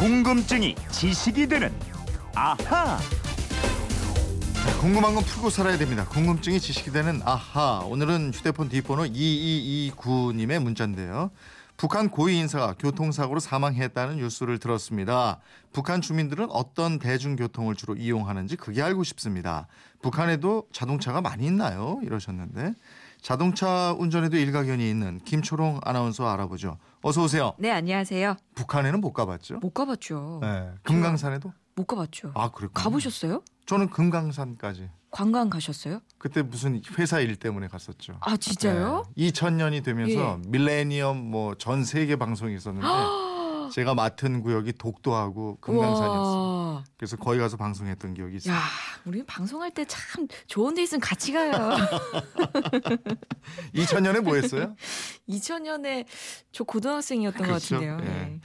궁금증이 0.00 0.76
지식이 0.90 1.46
되는 1.46 1.70
아하. 2.34 2.98
궁금한 4.80 5.14
건 5.14 5.22
풀고 5.22 5.50
살아야 5.50 5.76
됩니다. 5.76 6.06
궁금증이 6.08 6.58
지식이 6.58 6.90
되는 6.90 7.20
아하. 7.22 7.80
오늘은 7.80 8.32
휴대폰 8.32 8.70
뒷번호 8.70 9.02
2229님의 9.02 10.58
문자인데요. 10.58 11.30
북한 11.76 12.08
고위 12.08 12.38
인사가 12.38 12.74
교통사고로 12.78 13.40
사망했다는 13.40 14.16
뉴스를 14.16 14.58
들었습니다. 14.58 15.38
북한 15.74 16.00
주민들은 16.00 16.48
어떤 16.50 16.98
대중교통을 16.98 17.74
주로 17.74 17.94
이용하는지 17.94 18.56
그게 18.56 18.80
알고 18.80 19.04
싶습니다. 19.04 19.66
북한에도 20.00 20.66
자동차가 20.72 21.20
많이 21.20 21.44
있나요? 21.44 22.00
이러셨는데 22.02 22.72
자동차 23.22 23.94
운전에도 23.98 24.36
일가견이 24.36 24.88
있는 24.88 25.20
김초롱 25.24 25.80
아나운서 25.84 26.26
알아보죠. 26.28 26.78
어서 27.02 27.22
오세요. 27.24 27.52
네, 27.58 27.70
안녕하세요. 27.70 28.36
북한에는 28.54 29.00
못 29.00 29.12
가봤죠? 29.12 29.58
못 29.58 29.70
가봤죠. 29.74 30.38
네. 30.42 30.70
금강산에도? 30.82 31.52
못 31.76 31.84
가봤죠. 31.86 32.32
아, 32.34 32.50
그렇군요. 32.50 32.72
가보셨어요? 32.74 33.42
저는 33.66 33.90
금강산까지. 33.90 34.90
관광 35.10 35.50
가셨어요? 35.50 36.00
그때 36.18 36.40
무슨 36.42 36.80
회사 36.98 37.18
일 37.20 37.34
때문에 37.36 37.66
갔었죠. 37.68 38.16
아, 38.20 38.36
진짜요? 38.36 39.04
네. 39.16 39.30
2000년이 39.30 39.82
되면서 39.84 40.38
예. 40.44 40.48
밀레니엄 40.48 41.30
뭐 41.30 41.54
전 41.58 41.84
세계 41.84 42.16
방송이 42.16 42.54
있었는데 42.54 42.86
제가 43.70 43.94
맡은 43.94 44.42
구역이 44.42 44.74
독도하고 44.74 45.58
금강산이었어요. 45.60 46.20
와. 46.20 46.84
그래서 46.96 47.16
거기 47.16 47.38
가서 47.38 47.56
방송했던 47.56 48.14
기억이 48.14 48.36
있어요. 48.36 48.54
야, 48.54 48.60
우리 49.04 49.24
방송할 49.24 49.70
때 49.72 49.84
참 49.86 50.26
좋은 50.46 50.74
데 50.74 50.82
있으면 50.82 51.00
같이 51.00 51.32
가요. 51.32 51.52
2000년에 53.74 54.20
뭐 54.20 54.36
했어요? 54.36 54.76
2000년에 55.28 56.04
저 56.52 56.64
고등학생이었던 56.64 57.42
그렇죠. 57.42 57.78
것 57.78 57.86
같은데요. 57.86 57.98
예. 58.02 58.18
네. 58.24 58.40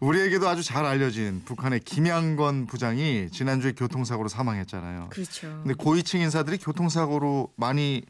우리에게도 0.00 0.48
아주 0.48 0.62
잘 0.62 0.84
알려진 0.84 1.42
북한의 1.44 1.80
김양건 1.80 2.66
부장이 2.66 3.28
지난주에 3.30 3.72
교통사고로 3.72 4.28
사망했잖아요. 4.28 5.08
그렇죠. 5.10 5.48
근데 5.62 5.74
고위층 5.74 6.20
인사들이 6.20 6.58
교통사고로 6.58 7.52
많이 7.56 8.02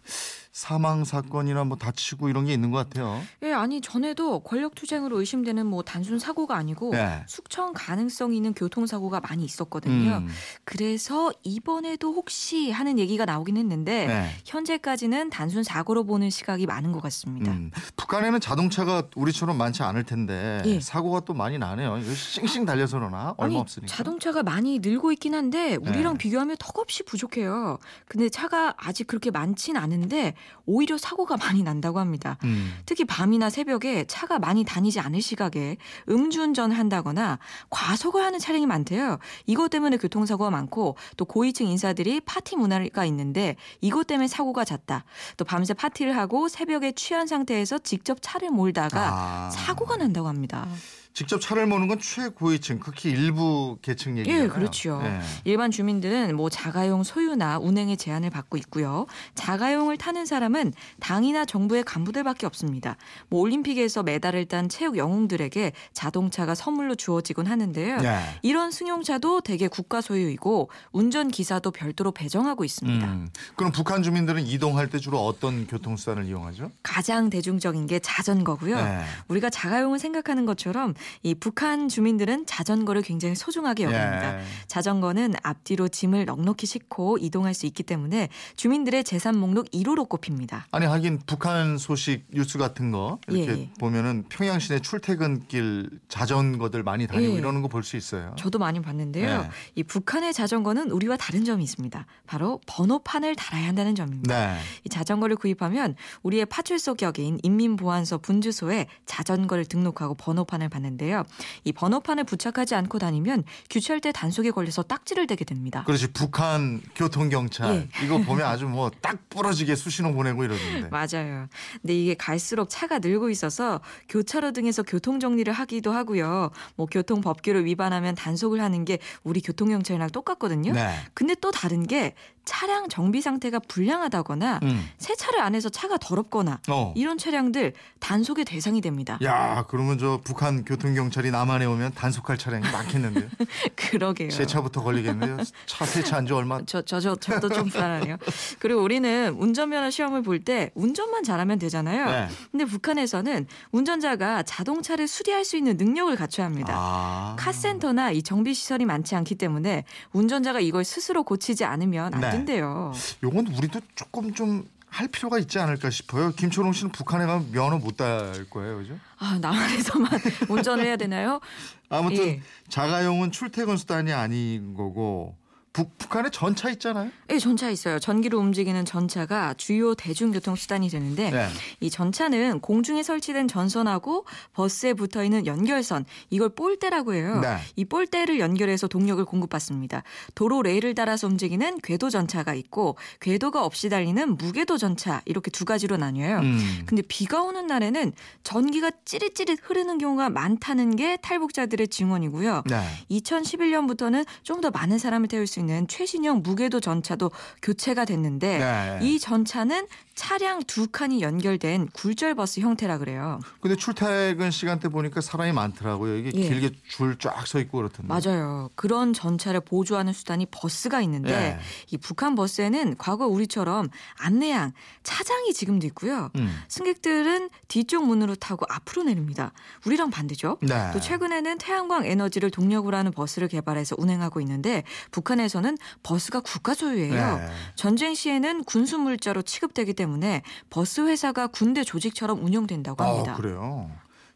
사망 0.63 1.05
사건이나 1.05 1.65
뭐 1.65 1.79
다치고 1.79 2.29
이런 2.29 2.45
게 2.45 2.53
있는 2.53 2.71
것 2.71 2.77
같아요. 2.77 3.23
예, 3.43 3.53
아니 3.55 3.81
전에도 3.81 4.41
권력 4.41 4.75
투쟁으로 4.75 5.19
의심되는 5.19 5.67
뭐 5.67 5.83
단순 5.83 6.19
사고가 6.19 6.57
아니고 6.57 6.91
네. 6.91 7.25
숙청 7.27 7.73
가능성 7.75 8.35
있는 8.35 8.53
교통 8.53 8.87
사고가 8.87 9.21
많이 9.21 9.47
있었거든요. 9.47 10.19
음. 10.19 10.29
그래서 10.65 11.33
이번에도 11.43 12.13
혹시 12.13 12.71
하는 12.71 12.99
얘기가 12.99 13.25
나오긴 13.25 13.57
했는데 13.57 14.07
네. 14.07 14.29
현재까지는 14.45 15.31
단순 15.31 15.63
사고로 15.63 16.05
보는 16.05 16.29
시각이 16.29 16.67
많은 16.67 16.93
것 16.93 17.03
같습니다. 17.03 17.51
음, 17.51 17.71
북한에는 17.97 18.39
자동차가 18.39 19.05
우리처럼 19.17 19.57
많지 19.57 19.83
않을 19.83 20.05
텐데 20.05 20.61
예. 20.67 20.81
사고가 20.81 21.21
또 21.21 21.33
많이 21.33 21.57
나네요. 21.59 21.97
이거 21.97 22.13
싱싱 22.13 22.67
달려서 22.67 22.99
그러나 22.99 23.35
얼마 23.39 23.55
아니, 23.55 23.57
없으니까. 23.57 23.87
자동차가 23.87 24.43
많이 24.43 24.81
늘고 24.81 25.13
있긴 25.13 25.35
한데 25.35 25.77
우리랑 25.77 26.15
네. 26.15 26.19
비교하면 26.19 26.57
턱없이 26.59 27.05
부족해요. 27.05 27.79
근데 28.07 28.29
차가 28.29 28.75
아직 28.77 29.07
그렇게 29.07 29.31
많진 29.31 29.79
않은데 29.79 30.35
오히려 30.67 30.97
사고가 30.97 31.37
많이 31.37 31.63
난다고 31.63 31.99
합니다. 31.99 32.39
음. 32.45 32.73
특히 32.87 33.05
밤이나 33.05 33.51
새벽에 33.51 34.05
차가 34.07 34.39
많이 34.39 34.65
다니지 34.65 35.01
않을 35.01 35.21
시각에 35.21 35.77
음주운전을 36.09 36.79
한다거나 36.79 37.39
과속을 37.71 38.23
하는 38.23 38.39
차량이 38.39 38.67
많대요. 38.67 39.19
이것 39.47 39.71
때문에 39.71 39.97
교통사고가 39.97 40.51
많고 40.51 40.97
또 41.17 41.25
고위층 41.25 41.67
인사들이 41.67 42.21
파티 42.21 42.57
문화가 42.57 43.05
있는데 43.07 43.57
이것 43.81 44.07
때문에 44.07 44.29
사고가 44.29 44.65
잦다. 44.65 45.05
또 45.37 45.45
밤새 45.45 45.75
파티를 45.75 46.17
하고 46.17 46.49
새벽에 46.49 46.93
취한 46.93 47.27
상태에서 47.27 47.79
직접 47.79 48.19
차를 48.21 48.51
몰다가 48.51 49.11
아. 49.13 49.51
사고가 49.51 49.97
난다고 49.97 50.29
합니다. 50.29 50.67
직접 51.15 51.41
차를 51.41 51.67
모는 51.67 51.89
건 51.89 51.99
최고위층, 52.01 52.79
극히 52.79 53.11
일부 53.11 53.77
계층 53.83 54.17
얘기잖아요. 54.19 54.45
예, 54.45 54.49
그렇죠. 54.49 55.01
예. 55.05 55.21
일반 55.45 55.71
주민들은 55.71 56.35
뭐 56.37 56.49
자가용 56.49 57.05
소유나 57.05 57.59
운행의 57.59 57.99
제한을 57.99 58.31
받고 58.31 58.57
있고요. 58.59 59.07
자가용을 59.35 59.99
타는 59.99 60.25
사람은 60.25 60.73
당이나 61.01 61.45
정부의 61.45 61.85
간부들밖에 61.85 62.47
없습니다. 62.47 62.97
뭐 63.29 63.41
올림픽에서 63.41 64.03
메달을 64.03 64.47
딴 64.47 64.71
체육 64.71 64.97
영웅들에게 64.97 65.73
자동차가 65.93 66.55
선물로 66.55 66.95
주어지곤 66.95 67.47
하는데요. 67.47 67.99
예. 68.03 68.21
이런 68.41 68.71
승용차도 68.71 69.43
대개 69.43 69.69
국가 69.69 70.01
소유이고 70.01 70.71
운전 70.93 71.29
기사도 71.29 71.73
별도로 71.73 72.13
배정하고 72.13 72.65
있습니다. 72.65 73.07
음. 73.07 73.29
그럼 73.57 73.71
북한 73.73 74.03
주민들은 74.03 74.47
이동할 74.47 74.89
때 74.89 74.99
주로 74.99 75.25
어떤 75.27 75.67
교통수단을 75.67 76.25
이용하죠? 76.25 76.71
가장 76.83 77.29
대중적인 77.29 77.87
게 77.87 77.99
자전거고요. 77.99 78.77
네. 78.77 79.05
우리가 79.29 79.51
자가용을 79.51 79.99
생각하는 79.99 80.47
것처럼 80.47 80.95
이 81.23 81.35
북한 81.35 81.89
주민들은 81.89 82.47
자전거를 82.47 83.03
굉장히 83.03 83.35
소중하게 83.35 83.85
여깁니다. 83.85 84.39
예. 84.39 84.45
자전거는 84.69 85.35
앞뒤로 85.43 85.89
짐을 85.89 86.27
넉넉히 86.27 86.67
싣고 86.67 87.19
이동할 87.19 87.55
수 87.55 87.67
있기 87.67 87.83
때문에 87.83 88.29
주민들의 88.57 89.03
재산 89.05 89.37
목록 89.37 89.71
1호로 89.73 90.09
꼽힙니다. 90.09 90.67
아니 90.71 90.87
하긴 90.87 91.21
북한 91.27 91.79
소식 91.79 92.27
뉴스 92.33 92.59
같은 92.59 92.93
거 92.93 93.19
이렇게 93.29 93.63
예. 93.63 93.71
보면은 93.81 94.25
평양 94.29 94.59
시내 94.61 94.79
출퇴근길 94.81 95.91
자전거들 96.09 96.83
많이 96.83 97.07
다니고 97.07 97.33
예. 97.33 97.37
이러는 97.39 97.61
거 97.63 97.69
볼 97.73 97.83
수 97.83 97.97
있어요. 97.97 98.35
저도 98.37 98.59
많이 98.59 98.81
봤는데요. 98.83 99.43
네. 99.43 99.49
이 99.77 99.83
북한의 99.83 100.33
자전거는 100.35 100.91
우리와 100.91 101.17
다른 101.17 101.45
점이 101.45 101.65
있습니다. 101.65 102.05
바로 102.27 102.61
번호판을 102.67 103.35
달아야 103.35 103.67
한다는 103.67 103.95
점입니다. 103.95 104.35
네. 104.55 104.59
이 104.85 104.89
자전거를 104.89 105.37
구입하면 105.37 105.97
우리의 106.23 106.47
파출소 106.47 106.95
격인 106.95 107.41
인민보안소 107.43 108.19
분주소에 108.19 108.87
자전거를 109.07 109.65
등록하고 109.65 110.15
번호판을 110.15 110.69
받는 110.69 110.92
데요. 110.97 111.25
이 111.65 111.73
번호판을 111.73 112.25
부착하지 112.25 112.75
않고 112.75 112.99
다니면 112.99 113.45
규찰대 113.71 114.13
단속에 114.13 114.51
걸려서 114.51 114.83
딱지를 114.83 115.27
대게 115.27 115.45
됩니다. 115.45 115.83
그렇지 115.87 116.13
북한 116.13 116.81
교통 116.95 117.29
경찰 117.29 117.75
예. 117.75 117.89
이거 118.05 118.19
보면 118.19 118.47
아주 118.47 118.67
뭐 118.67 118.91
딱 119.03 119.19
부러지게 119.31 119.75
수신호 119.75 120.13
보내고 120.13 120.45
이러던데. 120.45 120.89
맞아요. 120.91 121.49
근데 121.81 121.95
이게 121.99 122.15
갈수록 122.15 122.69
차가 122.69 122.99
늘고 122.99 123.31
있어서 123.31 123.81
교차로 124.09 124.53
등에서 124.53 124.83
교통 124.83 125.19
정리를 125.19 125.53
하기도 125.53 125.93
하고요. 125.93 126.51
뭐 126.77 126.87
교통 126.87 127.21
법규를 127.21 127.65
위반하면 127.65 128.15
단속을 128.15 128.61
하는 128.61 128.85
게 128.85 128.99
우리 129.25 129.41
교통 129.41 129.69
경찰이랑 129.71 130.11
똑같거든요. 130.11 130.73
네. 130.73 130.95
근데 131.15 131.35
또 131.41 131.51
다른 131.51 131.87
게 131.87 132.15
차량 132.45 132.89
정비 132.89 133.21
상태가 133.23 133.59
불량하다거나 133.61 134.61
음. 134.63 134.89
세차를 134.99 135.41
안 135.41 135.55
해서 135.55 135.69
차가 135.69 135.97
더럽거나 135.97 136.61
어. 136.69 136.93
이런 136.97 137.17
차량들 137.19 137.73
단속의 138.01 138.45
대상이 138.45 138.81
됩니다. 138.81 139.19
야, 139.25 139.65
그러면 139.69 139.99
저 139.99 140.21
북한 140.23 140.65
교통 140.65 140.95
경찰이 140.95 141.31
남한에 141.31 141.65
오면 141.65 141.95
단속할 141.95 142.37
차량이 142.39 142.71
많겠는데요. 142.71 143.29
그러게요. 143.77 144.31
세차부터 144.31 144.83
걸리겠네요. 144.83 145.39
차 145.67 145.85
세차한 145.85 146.27
지 146.27 146.33
얼마? 146.33 146.61
저, 146.67 146.83
저, 146.83 147.01
저, 147.01 147.15
저도 147.17 147.49
좀 147.49 147.69
불안하네요. 147.69 148.17
그리고 148.59 148.83
우리는 148.83 149.35
운전면허 149.39 149.91
시험을 149.91 150.23
볼 150.23 150.43
때 150.43 150.71
운전만 150.75 151.23
잘하면 151.23 151.61
되잖아요. 151.61 152.07
네. 152.07 152.29
근데 152.51 152.65
북한에서는 152.65 153.47
운전자가 153.71 154.43
자동차를 154.43 155.07
수리할 155.07 155.45
수 155.45 155.57
있는 155.57 155.77
능력을 155.77 156.17
갖춰야 156.17 156.47
합니다. 156.47 156.75
아. 156.77 157.37
카센터나 157.39 158.11
이 158.11 158.23
정비 158.25 158.55
시설이 158.55 158.85
많지 158.85 159.15
않기 159.15 159.37
때문에 159.37 159.85
운전자가 160.13 160.59
이걸 160.59 160.83
스스로 160.85 161.23
고치지 161.23 161.65
않으면 161.65 162.13
안 162.15 162.21
네. 162.21 162.32
된대요. 162.33 162.93
요건 163.23 163.47
우리도 163.47 163.81
조금 163.95 164.33
좀할 164.35 165.09
필요가 165.13 165.39
있지 165.39 165.59
않을까 165.59 165.91
싶어요. 165.91 166.33
김초롱 166.33 166.73
씨는 166.73 166.93
북한에 166.93 167.27
가면 167.27 167.53
면허 167.53 167.79
못 167.79 167.97
딸 167.97 168.49
거예요, 168.51 168.79
그죠? 168.79 168.99
아, 169.19 169.39
남한에서만 169.41 170.11
운전을 170.49 170.85
해야 170.85 170.97
되나요? 170.97 171.41
아무튼 171.89 172.27
예. 172.27 172.43
자가용은 172.69 173.33
출퇴근 173.33 173.77
수단이 173.77 174.13
아닌 174.13 174.75
거고 174.75 175.37
북, 175.73 175.99
북한에 175.99 176.31
전차 176.31 176.71
있잖아요. 176.71 177.11
예, 177.31 177.39
전차 177.39 177.71
있어요. 177.71 177.99
전기로 177.99 178.39
움직이는 178.39 178.85
전차가 178.85 179.55
주요 179.55 179.95
대중교통 179.95 180.57
수단이 180.57 180.89
되는데 180.89 181.31
네. 181.31 181.49
이 181.81 181.91
전차는 181.91 182.61
공중에 182.61 183.03
설치된 183.03 183.49
전선하고 183.49 184.25
버스에 184.55 184.95
붙어 184.95 185.23
있는 185.23 185.47
연결선 185.47 186.05
이걸 186.31 186.51
폴대라고 186.51 187.15
해요. 187.15 187.41
네. 187.43 187.57
이 187.77 187.85
폴대를 187.85 188.41
연결해서 188.41 188.87
동력을 188.87 189.23
공급받습니다. 189.25 190.03
도로 190.35 190.63
레일을 190.63 190.95
따라서 190.95 191.27
움직이는 191.27 191.79
궤도 191.83 192.09
전차가 192.11 192.55
있고 192.55 192.97
궤도가 193.21 193.65
없이 193.65 193.89
달리는 193.89 194.37
무궤도 194.37 194.79
전차 194.79 195.21
이렇게 195.27 195.51
두 195.51 195.65
가지로 195.65 195.97
나뉘어요. 195.97 196.39
음. 196.39 196.83
근데 196.87 197.03
비가 197.03 197.43
오는 197.43 197.67
날에는 197.67 198.13
전기가 198.43 198.91
찌릿찌릿 199.05 199.61
흐르는 199.63 199.99
경우가 199.99 200.31
많다는 200.31 200.97
게 200.97 201.17
탈북자들의 201.19 201.89
증언이고요. 201.89 202.63
네. 202.67 202.83
2011년부터는 203.11 204.25
좀 204.43 204.63
더 204.63 204.71
많은 204.71 204.97
사람을 204.99 205.27
태울 205.29 205.47
수 205.47 205.59
있는 205.63 205.87
최신형 205.89 206.43
무궤도 206.43 206.81
전차도 206.81 207.31
교체가 207.63 208.05
됐는데 208.05 208.59
네. 208.59 208.99
이 209.03 209.19
전차는 209.19 209.87
차량 210.15 210.63
두 210.65 210.89
칸이 210.89 211.23
연결된 211.23 211.89
굴절 211.95 212.35
버스 212.35 212.61
형태라 212.61 212.99
그래요. 212.99 213.41
근데 213.61 213.77
출퇴근 213.77 214.51
시간대 214.51 214.89
보니까 214.89 215.21
사람이 215.21 215.53
많더라고요. 215.53 216.17
이게 216.19 216.31
예. 216.35 216.49
길게 216.49 216.71
줄 216.89 217.17
쫙 217.19 217.47
서 217.47 217.61
있고 217.61 217.79
그렇던데. 217.79 218.09
맞아요. 218.09 218.69
그런 218.75 219.13
전차를 219.13 219.61
보조하는 219.61 220.13
수단이 220.13 220.47
버스가 220.51 221.01
있는데 221.03 221.33
예. 221.33 221.59
이 221.91 221.97
북한 221.97 222.35
버스에는 222.35 222.97
과거 222.99 223.27
우리처럼 223.27 223.89
안내양, 224.19 224.73
차장이 225.03 225.53
지금도 225.53 225.87
있고요. 225.89 226.31
음. 226.37 226.53
승객들은 226.69 227.51
뒤쪽 227.69 228.07
문으로 228.07 228.35
타고 228.35 228.67
앞으로 228.69 229.05
내립니다. 229.05 229.53
우리랑 229.87 230.11
반대죠. 230.11 230.59
네. 230.63 230.91
또 230.93 231.01
최근에는 231.01 231.59
태양광 231.59 232.05
에너지를 232.07 232.51
동력으로 232.51 232.97
하는 232.97 233.13
버스를 233.13 233.49
개발해서 233.49 233.97
운행하고 233.99 234.41
있는데 234.41 234.83
북한에서 235.11 235.52
는 235.61 235.77
버스가 236.03 236.41
국가 236.41 236.73
소유예요. 236.75 237.37
네. 237.39 237.49
전쟁 237.75 238.15
시에는 238.15 238.65
군수 238.65 238.99
물자로 238.99 239.43
취급되기 239.43 239.93
때문에 239.93 240.43
버스 240.71 241.03
회사가 241.03 241.49
군대 241.49 241.85
조직처럼 241.85 242.43
운영된다고 242.43 243.05
합니다. 243.05 243.33
아, 243.33 243.37
그래요. 243.37 243.91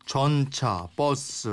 전차, 0.06 0.88
버스, 0.94 1.48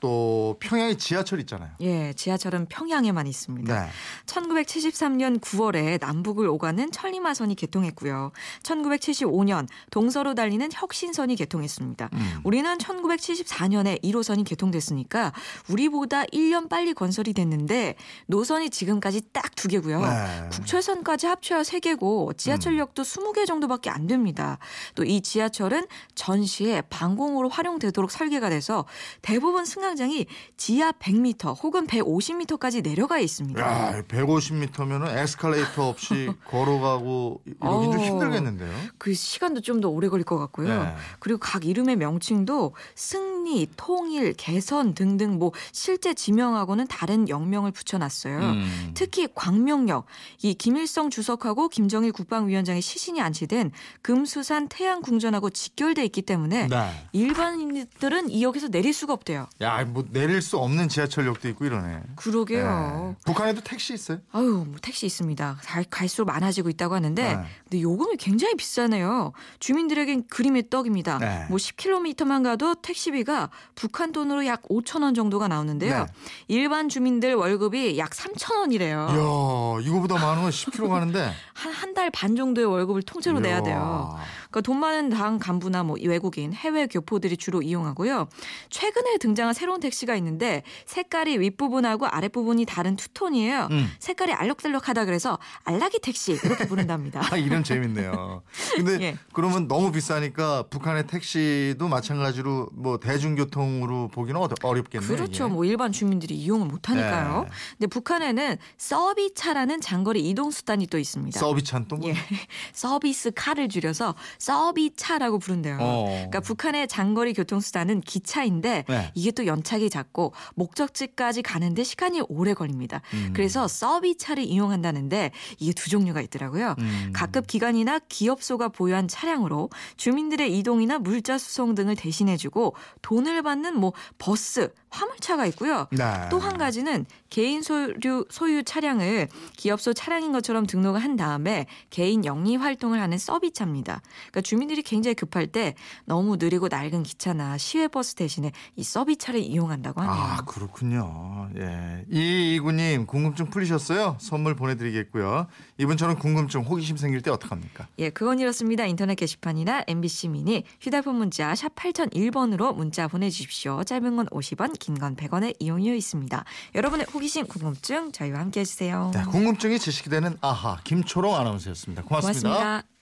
또 0.00 0.56
평양에 0.60 0.96
지하철 0.96 1.40
있잖아요. 1.40 1.70
예, 1.80 2.12
지하철은 2.12 2.66
평양에만 2.66 3.26
있습니다. 3.26 3.82
네. 3.84 3.90
1973년 4.26 5.40
9월에 5.40 6.00
남북을 6.00 6.48
오가는 6.48 6.92
천리마선이 6.92 7.56
개통했고요. 7.56 8.30
1975년 8.62 9.66
동서로 9.90 10.34
달리는 10.34 10.68
혁신선이 10.72 11.34
개통했습니다. 11.36 12.10
음. 12.12 12.40
우리는 12.44 12.78
1974년에 12.78 14.02
1호선이 14.02 14.44
개통됐으니까 14.46 15.32
우리보다 15.68 16.24
1년 16.26 16.68
빨리 16.68 16.94
건설이 16.94 17.32
됐는데 17.32 17.96
노선이 18.28 18.70
지금까지 18.70 19.22
딱 19.32 19.56
두 19.56 19.68
개고요. 19.68 20.00
네. 20.00 20.48
국철선까지 20.52 21.26
합쳐야 21.26 21.62
3개고 21.62 22.36
지하철역도 22.36 23.02
20개 23.02 23.46
정도밖에 23.46 23.90
안 23.90 24.06
됩니다. 24.06 24.58
또 24.94 25.02
이 25.06 25.20
지하철은 25.22 25.86
전시에 26.14 26.82
방공으로 26.90 27.48
활용되도 27.48 27.95
록 28.02 28.10
설계가 28.10 28.48
돼서 28.50 28.84
대부분 29.22 29.64
승강장이 29.64 30.26
지하 30.56 30.90
100m 30.92 31.62
혹은 31.62 31.86
150m까지 31.86 32.82
내려가 32.82 33.18
있습니다. 33.18 33.60
야, 33.60 34.02
150m면은 34.08 35.16
에스컬레이터 35.16 35.88
없이 35.88 36.28
걸어가고 36.44 37.42
이러긴 37.46 37.92
좀 37.92 38.00
어우. 38.00 38.06
힘들겠는데요. 38.06 38.72
그 38.98 39.14
시간도 39.14 39.60
좀 39.60 39.76
더 39.76 39.88
오래 39.90 40.08
걸릴 40.08 40.24
것 40.24 40.38
같고요. 40.38 40.68
네. 40.84 40.94
그리고 41.18 41.38
각 41.38 41.66
이름의 41.66 41.96
명칭도 41.96 42.74
승리, 42.94 43.68
통일, 43.76 44.32
개선 44.32 44.94
등등 44.94 45.38
뭐 45.38 45.52
실제 45.70 46.14
지명하고는 46.14 46.86
다른 46.86 47.28
영명을 47.28 47.72
붙여놨어요. 47.72 48.38
음. 48.38 48.90
특히 48.94 49.28
광명역, 49.34 50.06
이 50.42 50.54
김일성 50.54 51.10
주석하고 51.10 51.68
김정일 51.68 52.12
국방위원장의 52.12 52.80
시신이 52.80 53.20
안치된 53.20 53.70
금수산 54.02 54.68
태양궁전하고 54.68 55.50
직결돼 55.50 56.04
있기 56.06 56.22
때문에 56.22 56.68
네. 56.68 57.08
일반인들 57.12 57.85
은 58.04 58.28
이 58.30 58.42
역에서 58.42 58.68
내릴 58.68 58.92
수가 58.92 59.12
없대요. 59.12 59.46
야, 59.62 59.84
뭐 59.84 60.04
내릴 60.10 60.40
수 60.42 60.58
없는 60.58 60.88
지하철역도 60.88 61.48
있고 61.50 61.64
이러네. 61.64 62.00
그러게요. 62.16 63.14
네. 63.18 63.24
북한에도 63.24 63.60
택시 63.62 63.94
있어요? 63.94 64.18
아유, 64.32 64.64
뭐 64.66 64.76
택시 64.82 65.06
있습니다. 65.06 65.58
갈- 65.62 65.84
갈수록 65.88 66.26
많아지고 66.26 66.68
있다고 66.70 66.94
하는데, 66.94 67.22
네. 67.22 67.42
근데 67.64 67.80
요금이 67.82 68.16
굉장히 68.16 68.54
비싸네요. 68.56 69.32
주민들에겐 69.60 70.26
그림의 70.28 70.70
떡입니다. 70.70 71.18
네. 71.18 71.46
뭐 71.48 71.56
10km만 71.58 72.42
가도 72.42 72.74
택시비가 72.76 73.50
북한 73.74 74.12
돈으로 74.12 74.46
약 74.46 74.62
5천 74.68 75.02
원 75.02 75.14
정도가 75.14 75.48
나오는데요. 75.48 76.00
네. 76.04 76.06
일반 76.48 76.88
주민들 76.88 77.34
월급이 77.34 77.98
약 77.98 78.10
3천 78.10 78.56
원이래요. 78.58 79.06
이야, 79.10 79.86
이거보다 79.88 80.14
많으면 80.14 80.50
10km 80.50 80.88
가는데. 80.88 81.32
한한달 81.70 82.10
반 82.10 82.36
정도의 82.36 82.66
월급을 82.66 83.02
통째로 83.02 83.40
내야 83.40 83.62
돼요. 83.62 84.16
그러니까 84.50 84.60
돈 84.62 84.78
많은 84.78 85.10
당 85.10 85.38
간부나 85.38 85.82
뭐 85.82 85.96
외국인, 86.02 86.52
해외 86.52 86.86
교포들이 86.86 87.36
주로 87.36 87.62
이용하고요. 87.62 88.28
최근에 88.70 89.18
등장한 89.18 89.54
새로운 89.54 89.80
택시가 89.80 90.16
있는데 90.16 90.62
색깔이 90.86 91.38
윗부분하고 91.38 92.06
아랫부분이 92.06 92.64
다른 92.64 92.96
투톤이에요. 92.96 93.68
음. 93.70 93.90
색깔이 93.98 94.32
알록달록하다 94.32 95.04
그래서 95.04 95.38
알라기 95.64 96.00
택시 96.00 96.32
이렇게 96.32 96.66
부른답니다. 96.66 97.20
아, 97.32 97.36
이름 97.36 97.62
재밌네요. 97.62 98.42
근데 98.76 98.98
예. 99.02 99.18
그러면 99.32 99.68
너무 99.68 99.92
비싸니까 99.92 100.64
북한의 100.70 101.06
택시도 101.06 101.88
마찬가지로 101.88 102.70
뭐 102.72 102.98
대중교통으로 102.98 104.08
보기는 104.08 104.40
어렵겠네요. 104.62 105.08
그렇죠. 105.08 105.44
이게. 105.46 105.52
뭐 105.52 105.64
일반 105.64 105.92
주민들이 105.92 106.34
이용을 106.34 106.66
못 106.66 106.88
하니까요. 106.88 107.42
네. 107.42 107.50
근데 107.78 107.86
북한에는 107.88 108.58
서비차라는 108.76 109.80
장거리 109.80 110.28
이동 110.28 110.50
수단이 110.50 110.86
또 110.86 110.98
있습니다. 110.98 111.38
서비 111.38 111.55
찬 111.62 111.86
또 111.88 111.96
뭐. 111.96 112.08
예. 112.08 112.14
서비스 112.72 113.30
카를 113.34 113.68
줄여서 113.68 114.14
서비차라고 114.38 115.38
부른대요. 115.38 115.78
어. 115.80 116.04
그러니까 116.06 116.40
북한의 116.40 116.88
장거리 116.88 117.32
교통수단은 117.32 118.00
기차인데 118.00 118.84
네. 118.88 119.12
이게 119.14 119.30
또 119.30 119.46
연착이 119.46 119.90
작고 119.90 120.32
목적지까지 120.54 121.42
가는데 121.42 121.84
시간이 121.84 122.22
오래 122.28 122.54
걸립니다. 122.54 123.02
음. 123.14 123.32
그래서 123.34 123.68
서비차를 123.68 124.44
이용한다는데 124.44 125.30
이게 125.58 125.72
두 125.72 125.90
종류가 125.90 126.20
있더라고요. 126.22 126.74
음. 126.78 127.12
각급 127.14 127.46
기관이나 127.46 128.00
기업소가 128.08 128.68
보유한 128.68 129.08
차량으로 129.08 129.70
주민들의 129.96 130.56
이동이나 130.58 130.98
물자 130.98 131.38
수송 131.38 131.74
등을 131.74 131.96
대신해주고 131.96 132.74
돈을 133.02 133.42
받는 133.42 133.78
뭐 133.78 133.92
버스, 134.18 134.72
화물차가 134.90 135.46
있고요. 135.46 135.86
네. 135.92 136.04
또한 136.30 136.58
가지는 136.58 137.06
개인 137.28 137.62
소유, 137.62 138.24
소유 138.30 138.62
차량을 138.62 139.28
기업소 139.56 139.92
차량인 139.92 140.32
것처럼 140.32 140.66
등록을 140.66 141.02
한 141.02 141.16
다음에 141.16 141.45
개인 141.90 142.24
영리 142.24 142.56
활동을 142.56 143.00
하는 143.00 143.18
서비차입니다. 143.18 144.00
그러니까 144.30 144.40
주민들이 144.40 144.82
굉장히 144.82 145.14
급할 145.14 145.46
때 145.46 145.74
너무 146.04 146.36
느리고 146.36 146.68
낡은 146.68 147.02
기차나 147.04 147.58
시외버스 147.58 148.14
대신에 148.16 148.52
이 148.74 148.82
서비차를 148.82 149.40
이용한다고 149.40 150.00
하네요. 150.00 150.14
아 150.14 150.36
그렇군요. 150.46 151.48
예, 151.56 152.04
이이구님 152.10 153.06
궁금증 153.06 153.50
풀리셨어요? 153.50 154.16
선물 154.20 154.56
보내드리겠고요. 154.56 155.46
이분처럼 155.78 156.18
궁금증, 156.18 156.62
호기심 156.62 156.96
생길 156.96 157.20
때 157.22 157.30
어떡합니까? 157.30 157.86
예, 157.98 158.10
그건 158.10 158.40
이렇습니다. 158.40 158.84
인터넷 158.86 159.14
게시판이나 159.14 159.84
MBC 159.86 160.28
미니 160.28 160.64
휴대폰 160.80 161.16
문자 161.16 161.54
샵 161.54 161.74
8001번으로 161.74 162.74
문자 162.74 163.06
보내주십시오. 163.08 163.84
짧은 163.84 164.16
건 164.16 164.26
50원, 164.26 164.78
긴 164.78 164.96
건 164.96 165.14
100원의 165.14 165.54
이용료 165.58 165.92
있습니다. 165.94 166.44
여러분의 166.74 167.06
호기심, 167.12 167.46
궁금증 167.48 168.12
저희와 168.12 168.40
함께 168.40 168.60
해주세요. 168.60 169.10
네, 169.12 169.22
궁금증이 169.24 169.78
지식이 169.78 170.08
되는 170.08 170.36
아하 170.40 170.78
김초롱 170.84 171.35
아나운서였습니다 171.40 172.02
고맙습니다. 172.02 172.48
고맙습니다. 172.48 172.95